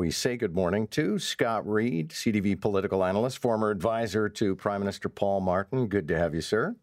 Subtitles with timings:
[0.00, 5.10] we say good morning to Scott Reid, CTV political analyst, former advisor to Prime Minister
[5.10, 5.88] Paul Martin.
[5.88, 6.74] Good to have you, sir.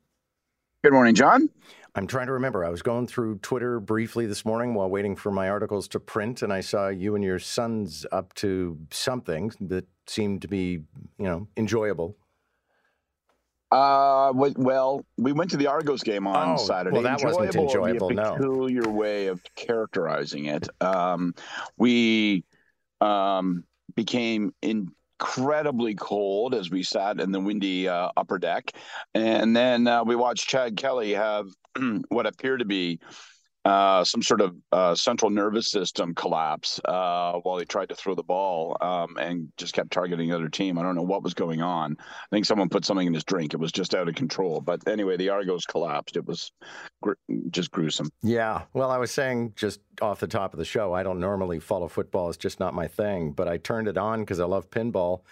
[0.83, 1.49] Good morning, John.
[1.95, 2.63] I'm trying to remember.
[2.63, 6.43] I was going through Twitter briefly this morning while waiting for my articles to print,
[6.43, 10.83] and I saw you and your sons up to something that seemed to be,
[11.17, 12.15] you know, enjoyable.
[13.71, 16.93] Uh, well, we went to the Argos game on Oh, Saturday.
[16.93, 18.33] well, that wasn't enjoyable, would be a no.
[18.35, 20.69] peculiar way of characterizing it.
[20.79, 21.33] Um,
[21.77, 22.45] we
[23.01, 23.63] um,
[23.95, 28.71] became incredibly cold as we sat in the windy uh, upper deck,
[29.13, 31.47] and then uh, we watched Chad Kelly have
[32.09, 32.99] what appeared to be
[33.67, 38.15] uh, some sort of uh, central nervous system collapse uh, while he tried to throw
[38.15, 40.77] the ball um, and just kept targeting the other team.
[40.77, 41.97] I don't know what was going on.
[41.99, 43.53] I think someone put something in his drink.
[43.53, 44.61] It was just out of control.
[44.61, 46.15] But anyway, the Argos collapsed.
[46.15, 46.53] It was
[47.01, 48.09] gr- just gruesome.
[48.23, 48.61] Yeah.
[48.73, 51.89] Well, I was saying just off the top of the show, I don't normally follow
[51.89, 52.29] football.
[52.29, 53.33] It's just not my thing.
[53.33, 55.23] But I turned it on because I love pinball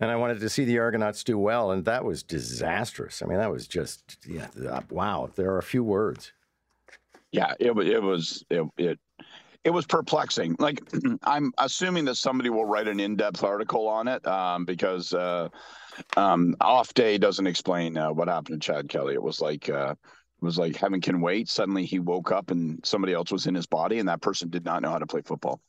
[0.00, 1.70] and I wanted to see the Argonauts do well.
[1.70, 3.20] And that was disastrous.
[3.20, 5.28] I mean, that was just, yeah, uh, wow.
[5.36, 6.32] There are a few words.
[7.34, 7.88] Yeah, it was.
[7.88, 8.44] It was.
[8.48, 8.64] It.
[8.78, 8.98] it
[9.64, 10.56] it was perplexing.
[10.58, 10.82] Like,
[11.24, 15.48] I'm assuming that somebody will write an in-depth article on it um, because uh,
[16.18, 19.14] um, off day doesn't explain uh, what happened to Chad Kelly.
[19.14, 21.48] It was like uh, it was like heaven can wait.
[21.48, 24.66] Suddenly he woke up and somebody else was in his body, and that person did
[24.66, 25.60] not know how to play football.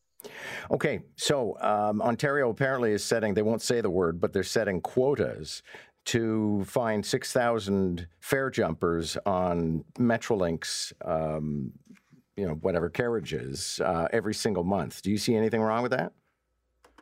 [0.72, 4.82] Okay, so um, Ontario apparently is setting, they won't say the word, but they're setting
[4.82, 5.62] quotas
[6.06, 11.72] to find 6,000 fare jumpers on Metrolinx, um,
[12.38, 15.02] you know, whatever carriages uh, every single month.
[15.02, 16.14] Do you see anything wrong with that?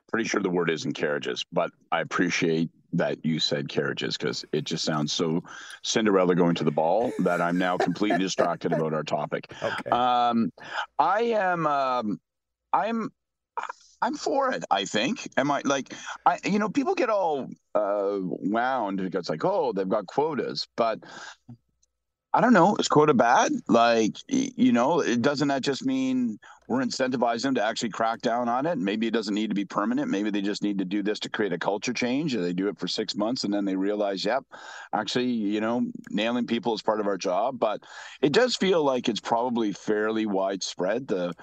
[0.10, 4.64] Pretty sure the word isn't carriages, but I appreciate that you said carriages because it
[4.64, 5.44] just sounds so
[5.82, 9.52] Cinderella going to the ball that I'm now completely distracted about our topic.
[9.62, 9.90] Okay.
[9.90, 10.52] Um,
[11.00, 11.68] I am.
[11.68, 12.22] Um,
[12.72, 13.12] I'm.
[14.04, 14.66] I'm for it.
[14.70, 15.30] I think.
[15.38, 15.94] Am I like?
[16.26, 16.40] I.
[16.44, 21.00] You know, people get all uh, wound because like, oh, they've got quotas, but
[22.34, 22.76] I don't know.
[22.78, 23.52] Is quota bad?
[23.68, 28.50] Like, you know, it doesn't that just mean we're incentivizing them to actually crack down
[28.50, 28.78] on it?
[28.78, 30.10] Maybe it doesn't need to be permanent.
[30.10, 32.34] Maybe they just need to do this to create a culture change.
[32.34, 34.44] And they do it for six months and then they realize, yep,
[34.94, 37.60] actually, you know, nailing people is part of our job.
[37.60, 37.84] But
[38.22, 41.34] it does feel like it's probably fairly widespread, the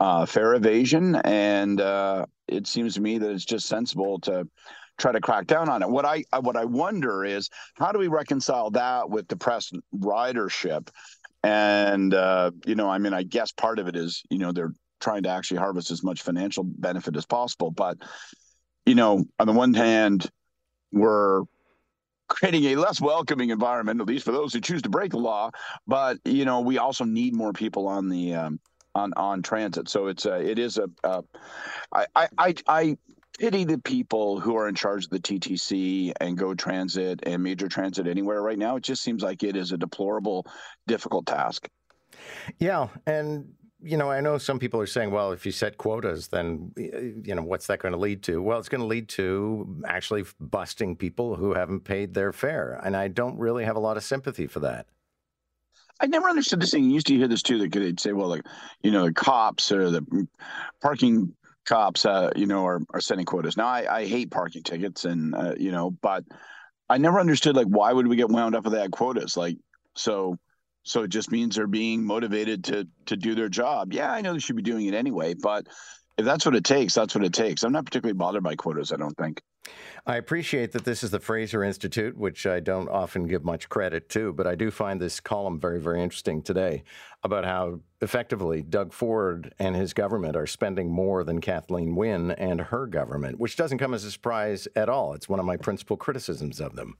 [0.00, 1.16] uh, fare evasion.
[1.16, 4.48] And uh, it seems to me that it's just sensible to
[4.98, 5.88] try to crack down on it.
[5.88, 10.88] What I what I wonder is how do we reconcile that with depressed ridership?
[11.42, 14.72] And uh, you know, I mean, I guess part of it is you know they're
[15.00, 17.98] trying to actually harvest as much financial benefit as possible, but
[18.86, 20.30] you know, on the one hand,
[20.92, 21.42] we're
[22.28, 25.50] creating a less welcoming environment, at least for those who choose to break the law.
[25.86, 28.60] But you know, we also need more people on the um,
[28.96, 29.88] on on transit.
[29.88, 30.88] So it's a it is a
[31.92, 32.54] I I I.
[32.66, 32.96] I
[33.38, 37.68] pity the people who are in charge of the TTC and Go Transit and Major
[37.68, 38.76] Transit anywhere right now.
[38.76, 40.46] It just seems like it is a deplorable,
[40.86, 41.68] difficult task.
[42.58, 43.52] Yeah, and
[43.82, 47.34] you know, I know some people are saying, well, if you set quotas, then you
[47.34, 48.40] know, what's that going to lead to?
[48.40, 52.96] Well, it's going to lead to actually busting people who haven't paid their fare, and
[52.96, 54.86] I don't really have a lot of sympathy for that.
[56.00, 56.84] I never understood this thing.
[56.84, 57.58] You used to hear this too.
[57.58, 58.42] That they'd say, well, like,
[58.82, 60.28] you know, the cops or the
[60.82, 61.34] parking
[61.64, 63.56] cops, uh, you know, are, are setting quotas.
[63.56, 66.24] Now, I, I hate parking tickets and, uh, you know, but
[66.88, 69.36] I never understood, like, why would we get wound up with that quotas?
[69.36, 69.56] Like,
[69.96, 70.36] so,
[70.84, 73.92] so it just means they're being motivated to, to do their job.
[73.92, 75.66] Yeah, I know they should be doing it anyway, but
[76.18, 77.62] if that's what it takes, that's what it takes.
[77.62, 79.42] I'm not particularly bothered by quotas, I don't think.
[80.06, 84.08] I appreciate that this is the Fraser Institute, which I don't often give much credit
[84.10, 86.84] to, but I do find this column very, very interesting today
[87.24, 92.60] about how effectively Doug Ford and his government are spending more than Kathleen Wynne and
[92.60, 95.12] her government, which doesn't come as a surprise at all.
[95.14, 96.96] It's one of my principal criticisms of them.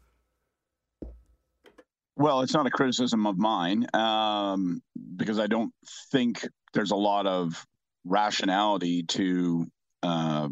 [2.17, 4.83] Well, it's not a criticism of mine um,
[5.17, 5.73] because I don't
[6.11, 7.65] think there's a lot of
[8.07, 9.67] rationality to
[10.03, 10.49] uh,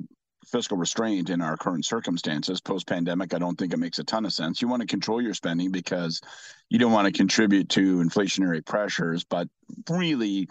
[0.47, 3.35] fiscal restraint in our current circumstances post pandemic.
[3.35, 4.61] I don't think it makes a ton of sense.
[4.61, 6.21] You want to control your spending because
[6.69, 9.49] you don't want to contribute to inflationary pressures, but
[9.89, 10.49] really,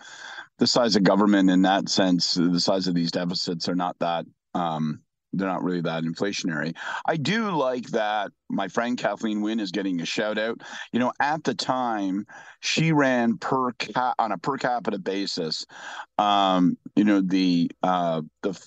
[0.59, 4.25] the size of government in that sense, the size of these deficits are not that.
[4.53, 5.01] Um,
[5.33, 6.75] they're not really that inflationary.
[7.05, 10.61] I do like that my friend Kathleen Wynne is getting a shout out.
[10.91, 12.25] You know, at the time,
[12.59, 15.65] she ran per cap on a per capita basis.
[16.17, 18.59] Um, you know, the uh, the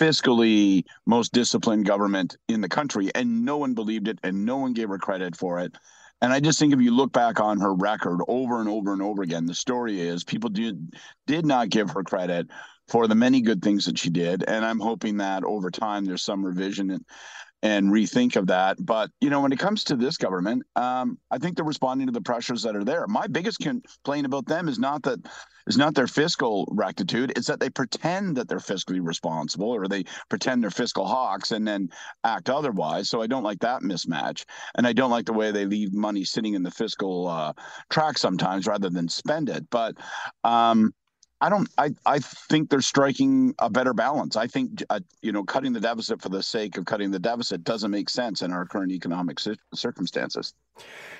[0.00, 4.72] fiscally most disciplined government in the country, and no one believed it, and no one
[4.72, 5.74] gave her credit for it.
[6.22, 9.02] And I just think if you look back on her record over and over and
[9.02, 10.94] over again, the story is people did
[11.26, 12.48] did not give her credit
[12.88, 14.44] for the many good things that she did.
[14.46, 17.04] And I'm hoping that over time there's some revision and,
[17.62, 18.76] and rethink of that.
[18.78, 22.12] But you know, when it comes to this government, um, I think they're responding to
[22.12, 23.06] the pressures that are there.
[23.06, 25.18] My biggest complaint about them is not that
[25.66, 30.04] is not their fiscal rectitude; it's that they pretend that they're fiscally responsible, or they
[30.28, 31.88] pretend they're fiscal hawks and then
[32.22, 33.08] act otherwise.
[33.08, 34.44] So I don't like that mismatch,
[34.76, 37.52] and I don't like the way they leave money sitting in the fiscal uh,
[37.90, 39.68] track sometimes rather than spend it.
[39.70, 39.96] But
[40.44, 40.92] um,
[41.46, 41.68] I don't.
[41.78, 44.34] I I think they're striking a better balance.
[44.34, 47.62] I think uh, you know cutting the deficit for the sake of cutting the deficit
[47.62, 49.38] doesn't make sense in our current economic
[49.72, 50.54] circumstances.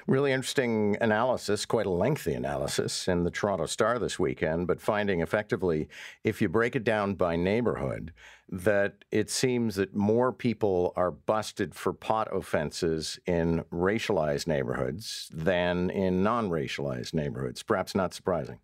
[0.08, 4.66] Really interesting analysis, quite a lengthy analysis in the Toronto Star this weekend.
[4.66, 5.88] But finding effectively,
[6.24, 8.12] if you break it down by neighborhood,
[8.48, 15.88] that it seems that more people are busted for pot offenses in racialized neighborhoods than
[15.88, 17.62] in non-racialized neighborhoods.
[17.62, 18.58] Perhaps not surprising.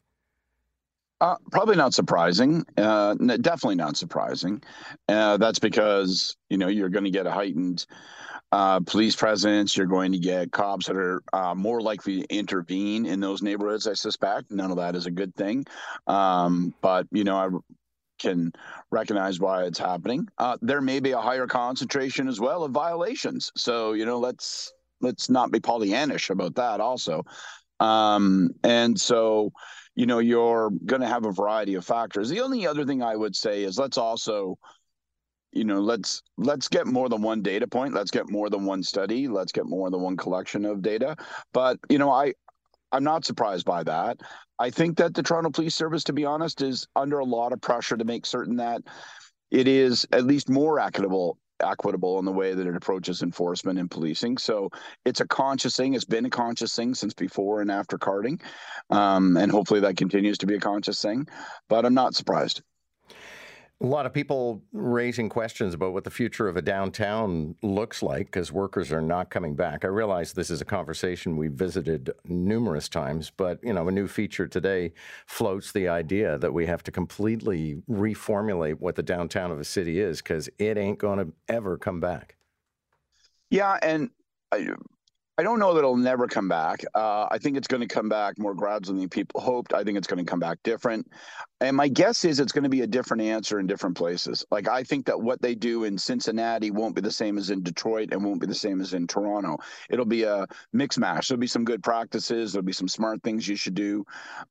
[1.23, 2.65] Uh, probably not surprising.
[2.77, 4.61] Uh, definitely not surprising.
[5.09, 7.87] Uh, that's because you know you're going to get a heightened
[8.51, 9.77] uh, police presence.
[9.77, 13.87] You're going to get cops that are uh, more likely to intervene in those neighborhoods.
[13.87, 15.65] I suspect none of that is a good thing,
[16.09, 17.51] um, but you know I
[18.19, 18.53] can
[18.91, 20.27] recognize why it's happening.
[20.39, 23.53] Uh, there may be a higher concentration as well of violations.
[23.57, 27.23] So you know let's let's not be Pollyannish about that also.
[27.79, 29.53] Um, and so
[29.95, 32.29] you know you're going to have a variety of factors.
[32.29, 34.59] The only other thing i would say is let's also
[35.53, 37.95] you know let's let's get more than one data point.
[37.95, 39.29] Let's get more than one study.
[39.29, 41.17] Let's get more than one collection of data.
[41.53, 42.33] But you know i
[42.93, 44.21] i'm not surprised by that.
[44.59, 47.61] I think that the toronto police service to be honest is under a lot of
[47.61, 48.83] pressure to make certain that
[49.51, 53.91] it is at least more equitable equitable in the way that it approaches enforcement and
[53.91, 54.39] policing.
[54.39, 54.71] So
[55.05, 55.95] it's a conscious thing.
[55.95, 58.41] It's been a conscious thing since before and after carding.
[58.91, 61.29] Um, and hopefully that continues to be a conscious thing.
[61.69, 62.63] But I'm not surprised.
[63.83, 68.27] A lot of people raising questions about what the future of a downtown looks like
[68.27, 69.85] because workers are not coming back.
[69.85, 74.07] I realize this is a conversation we visited numerous times, but you know, a new
[74.07, 74.93] feature today
[75.27, 79.99] floats the idea that we have to completely reformulate what the downtown of a city
[79.99, 82.37] is because it ain't going to ever come back.
[83.51, 84.11] Yeah, and
[84.53, 84.69] I,
[85.39, 86.85] I don't know that it'll never come back.
[86.95, 89.73] Uh, I think it's going to come back more gradually than people hoped.
[89.73, 91.11] I think it's going to come back different.
[91.63, 94.45] And my guess is it's going to be a different answer in different places.
[94.51, 97.63] Like, I think that what they do in Cincinnati won't be the same as in
[97.63, 99.59] Detroit and won't be the same as in Toronto.
[99.89, 101.29] It'll be a mix mash.
[101.29, 104.05] There'll be some good practices, there'll be some smart things you should do.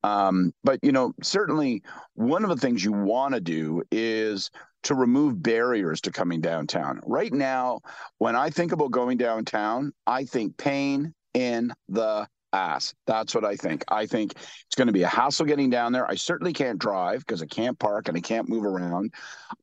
[0.03, 4.49] Um, but, you know, certainly one of the things you want to do is
[4.83, 7.01] to remove barriers to coming downtown.
[7.05, 7.81] Right now,
[8.19, 12.93] when I think about going downtown, I think pain in the ass.
[13.07, 13.83] That's what I think.
[13.87, 16.09] I think it's going to be a hassle getting down there.
[16.09, 19.13] I certainly can't drive because I can't park and I can't move around.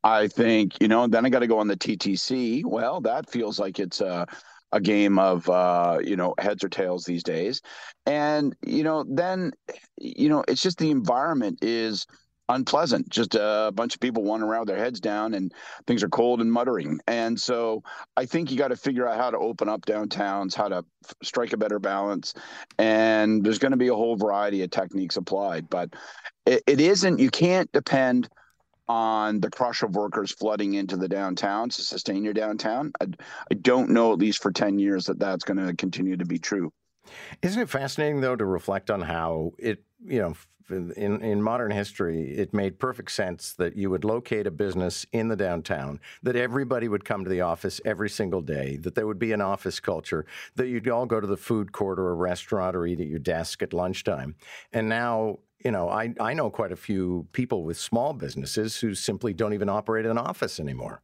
[0.04, 2.64] I think, you know, then I got to go on the TTC.
[2.64, 4.26] Well, that feels like it's a
[4.72, 7.62] a game of uh, you know heads or tails these days
[8.06, 9.52] and you know then
[9.96, 12.06] you know it's just the environment is
[12.48, 13.08] unpleasant.
[13.08, 15.52] Just a bunch of people wandering around with their heads down, and
[15.86, 17.00] things are cold and muttering.
[17.06, 17.82] And so
[18.16, 21.14] I think you got to figure out how to open up downtowns, how to f-
[21.22, 22.34] strike a better balance.
[22.78, 25.90] And there's going to be a whole variety of techniques applied, but
[26.46, 27.18] it, it isn't.
[27.18, 28.28] You can't depend
[28.88, 32.92] on the crush of workers flooding into the downtown to sustain your downtown.
[33.00, 33.06] I,
[33.50, 36.38] I don't know, at least for 10 years, that that's going to continue to be
[36.38, 36.72] true.
[37.42, 40.34] Isn't it fascinating, though, to reflect on how it, you know,
[40.70, 45.28] in, in modern history, it made perfect sense that you would locate a business in
[45.28, 49.18] the downtown, that everybody would come to the office every single day, that there would
[49.18, 50.26] be an office culture,
[50.56, 53.18] that you'd all go to the food court or a restaurant or eat at your
[53.18, 54.36] desk at lunchtime.
[54.72, 58.94] And now, you know, I, I know quite a few people with small businesses who
[58.94, 61.02] simply don't even operate an office anymore.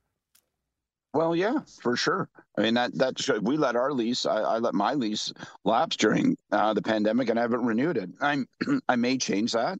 [1.14, 2.28] Well, yeah, for sure.
[2.58, 4.26] I mean that that should, we let our lease.
[4.26, 5.32] I, I let my lease
[5.64, 8.10] lapse during uh, the pandemic, and I haven't renewed it.
[8.20, 8.46] I'm
[8.88, 9.78] I may change that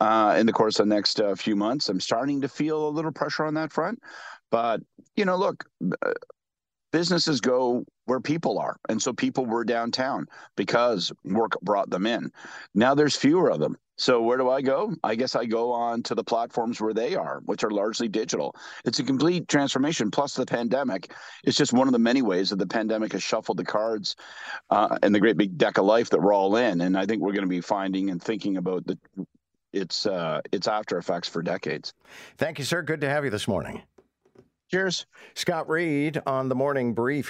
[0.00, 1.88] uh, in the course of the next uh, few months.
[1.88, 4.00] I'm starting to feel a little pressure on that front,
[4.50, 4.82] but
[5.16, 5.64] you know, look,
[6.02, 6.12] uh,
[6.92, 8.76] businesses go where people are.
[8.88, 12.30] And so people were downtown because work brought them in.
[12.74, 13.76] Now there's fewer of them.
[13.98, 14.94] So where do I go?
[15.02, 18.54] I guess I go on to the platforms where they are, which are largely digital.
[18.84, 20.10] It's a complete transformation.
[20.10, 21.12] Plus the pandemic,
[21.44, 24.16] it's just one of the many ways that the pandemic has shuffled the cards
[24.70, 26.82] uh, and the great big deck of life that we're all in.
[26.82, 28.98] And I think we're going to be finding and thinking about the
[29.72, 31.92] its uh, its after effects for decades.
[32.38, 32.82] Thank you, sir.
[32.82, 33.82] Good to have you this morning.
[34.68, 35.06] Cheers.
[35.34, 37.24] Scott Reid on the morning brief.